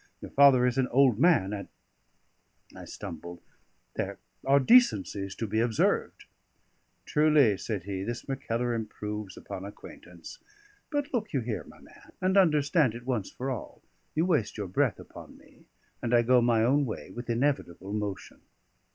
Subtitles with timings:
[0.19, 1.67] Your father is an old man; and..."
[2.75, 3.39] I stumbled...
[3.95, 6.25] "there are decencies to be observed."
[7.05, 10.39] "Truly," said he, "this Mackellar improves upon acquaintance.
[10.89, 13.83] But look you here, my man, and understand it once for all
[14.15, 15.65] you waste your breath upon me,
[16.01, 18.41] and I go my own way with inevitable motion."